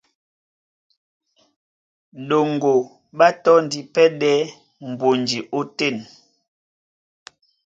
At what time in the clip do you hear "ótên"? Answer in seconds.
5.57-5.95